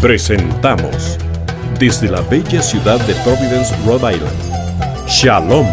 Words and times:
Presentamos 0.00 1.18
desde 1.78 2.10
la 2.10 2.22
bella 2.22 2.62
ciudad 2.62 2.98
de 3.06 3.14
Providence, 3.16 3.76
Rhode 3.84 4.14
Island. 4.14 5.06
Shalom. 5.06 5.66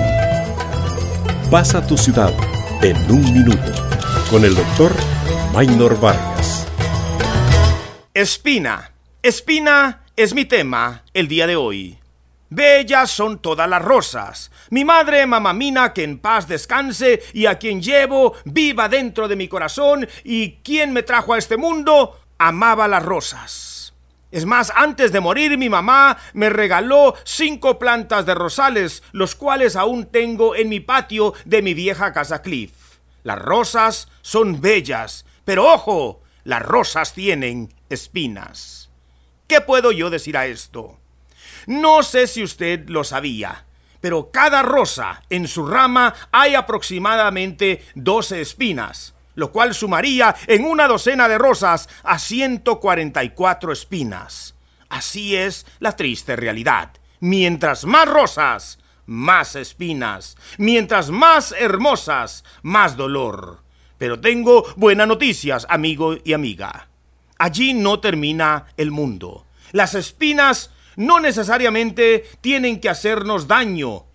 Pasa 1.50 1.88
tu 1.88 1.98
ciudad 1.98 2.34
en 2.82 2.98
un 3.10 3.24
minuto 3.32 3.72
con 4.30 4.44
el 4.44 4.54
doctor 4.54 4.92
Maynor 5.54 5.98
Vargas. 6.02 6.68
Espina. 8.14 8.92
Espina 9.24 10.04
es 10.18 10.34
mi 10.34 10.44
tema 10.44 11.04
el 11.14 11.30
día 11.30 11.48
de 11.48 11.56
hoy. 11.56 11.98
Bellas 12.50 13.10
son 13.10 13.40
todas 13.40 13.70
las 13.70 13.82
rosas. 13.82 14.52
Mi 14.72 14.84
madre, 14.84 15.26
mamamina, 15.26 15.94
que 15.94 16.04
en 16.04 16.20
paz 16.20 16.50
descanse 16.50 17.24
y 17.32 17.46
a 17.46 17.58
quien 17.58 17.82
llevo 17.82 18.36
viva 18.44 18.90
dentro 18.90 19.30
de 19.30 19.38
mi 19.38 19.48
corazón 19.48 20.06
y 20.26 20.58
quien 20.64 20.92
me 20.92 21.04
trajo 21.04 21.34
a 21.34 21.38
este 21.38 21.56
mundo, 21.56 22.20
amaba 22.38 22.90
las 22.90 23.04
rosas. 23.04 23.77
Es 24.30 24.46
más, 24.46 24.74
antes 24.76 25.12
de 25.14 25.22
morir 25.22 25.58
mi 25.58 25.70
mamá 25.70 26.18
me 26.34 26.50
regaló 26.50 27.16
cinco 27.24 27.80
plantas 27.80 28.26
de 28.26 28.36
rosales, 28.36 29.02
los 29.14 29.36
cuales 29.36 29.76
aún 29.76 30.06
tengo 30.08 30.56
en 30.56 30.68
mi 30.68 30.82
patio 30.82 31.34
de 31.46 31.62
mi 31.62 31.74
vieja 31.74 32.12
casa 32.12 32.42
Cliff. 32.42 32.74
Las 33.24 33.40
rosas 33.40 34.10
son 34.22 34.60
bellas, 34.60 35.26
pero 35.46 35.72
ojo, 35.72 36.22
las 36.44 36.62
rosas 36.62 37.14
tienen 37.14 37.74
espinas. 37.90 38.90
¿Qué 39.48 39.62
puedo 39.62 39.94
yo 39.94 40.10
decir 40.10 40.36
a 40.36 40.46
esto? 40.46 41.00
No 41.66 42.04
sé 42.04 42.28
si 42.28 42.44
usted 42.44 42.90
lo 42.90 43.06
sabía, 43.06 43.66
pero 44.02 44.30
cada 44.32 44.62
rosa 44.62 45.24
en 45.30 45.48
su 45.48 45.66
rama 45.66 46.14
hay 46.32 46.56
aproximadamente 46.56 47.86
12 47.96 48.42
espinas 48.42 49.14
lo 49.38 49.52
cual 49.52 49.76
sumaría 49.76 50.36
en 50.48 50.66
una 50.66 50.88
docena 50.88 51.28
de 51.30 51.38
rosas 51.38 51.88
a 52.04 52.18
144 52.18 53.72
espinas. 53.72 54.56
Así 54.90 55.36
es 55.36 55.68
la 55.78 55.96
triste 55.96 56.36
realidad. 56.36 56.90
Mientras 57.20 57.86
más 57.86 58.08
rosas, 58.10 58.80
más 59.06 59.56
espinas. 59.56 60.38
Mientras 60.58 61.12
más 61.12 61.54
hermosas, 61.56 62.44
más 62.64 62.98
dolor. 62.98 63.62
Pero 64.00 64.20
tengo 64.20 64.66
buenas 64.76 65.08
noticias, 65.08 65.68
amigo 65.70 66.18
y 66.24 66.34
amiga. 66.34 66.88
Allí 67.38 67.76
no 67.76 68.00
termina 68.00 68.66
el 68.76 68.90
mundo. 68.90 69.46
Las 69.72 69.94
espinas 69.94 70.72
no 70.96 71.20
necesariamente 71.20 72.26
tienen 72.42 72.82
que 72.82 72.90
hacernos 72.90 73.48
daño. 73.48 74.06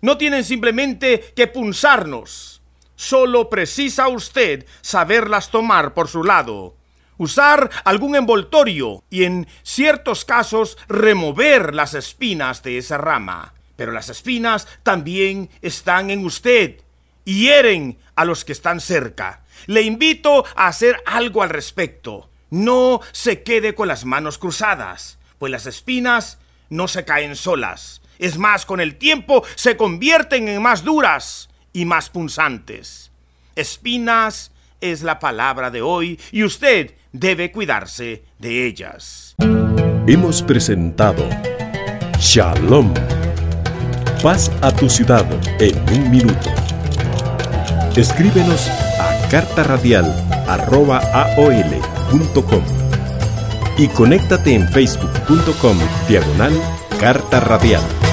No 0.00 0.16
tienen 0.16 0.42
simplemente 0.42 1.34
que 1.36 1.48
punzarnos. 1.48 2.59
Solo 3.00 3.48
precisa 3.48 4.08
usted 4.08 4.66
saberlas 4.82 5.50
tomar 5.50 5.94
por 5.94 6.06
su 6.06 6.22
lado, 6.22 6.76
usar 7.16 7.70
algún 7.84 8.14
envoltorio 8.14 9.04
y 9.08 9.24
en 9.24 9.48
ciertos 9.62 10.26
casos 10.26 10.76
remover 10.86 11.74
las 11.74 11.94
espinas 11.94 12.62
de 12.62 12.76
esa 12.76 12.98
rama. 12.98 13.54
Pero 13.76 13.92
las 13.92 14.10
espinas 14.10 14.68
también 14.82 15.48
están 15.62 16.10
en 16.10 16.26
usted 16.26 16.82
y 17.24 17.44
hieren 17.44 17.96
a 18.16 18.26
los 18.26 18.44
que 18.44 18.52
están 18.52 18.80
cerca. 18.80 19.44
Le 19.64 19.80
invito 19.80 20.44
a 20.54 20.66
hacer 20.66 21.02
algo 21.06 21.42
al 21.42 21.48
respecto. 21.48 22.28
No 22.50 23.00
se 23.12 23.42
quede 23.42 23.74
con 23.74 23.88
las 23.88 24.04
manos 24.04 24.36
cruzadas, 24.36 25.18
pues 25.38 25.50
las 25.50 25.64
espinas 25.64 26.36
no 26.68 26.86
se 26.86 27.06
caen 27.06 27.34
solas. 27.34 28.02
Es 28.18 28.36
más, 28.36 28.66
con 28.66 28.78
el 28.78 28.96
tiempo 28.96 29.42
se 29.54 29.78
convierten 29.78 30.48
en 30.48 30.60
más 30.60 30.84
duras 30.84 31.49
y 31.72 31.84
más 31.84 32.10
punzantes. 32.10 33.10
Espinas 33.56 34.52
es 34.80 35.02
la 35.02 35.18
palabra 35.18 35.70
de 35.70 35.82
hoy 35.82 36.18
y 36.32 36.44
usted 36.44 36.94
debe 37.12 37.52
cuidarse 37.52 38.24
de 38.38 38.66
ellas. 38.66 39.34
Hemos 40.06 40.42
presentado 40.42 41.28
Shalom. 42.18 42.92
Paz 44.22 44.50
a 44.60 44.70
tu 44.70 44.88
ciudad 44.90 45.26
en 45.60 45.78
un 45.96 46.10
minuto. 46.10 46.50
Escríbenos 47.96 48.68
a 48.68 49.28
carta 49.30 49.62
radial 49.62 50.14
y 53.78 53.88
conéctate 53.88 54.54
en 54.54 54.68
facebook.com 54.68 55.78
diagonal 56.08 56.52
carta 56.98 57.40
radial. 57.40 58.09